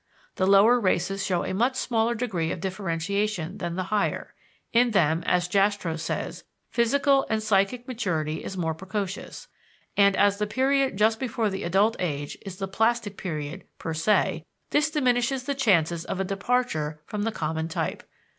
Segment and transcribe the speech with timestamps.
[0.37, 4.33] The lower races show a much smaller degree of differentiation than the higher;
[4.73, 9.47] in them, as Jastrow says, physical and psychic maturity is more precocious,
[9.95, 14.43] and as the period just before the adult age is the plastic period per se,
[14.71, 18.01] this diminishes the chances of a departure from the common type.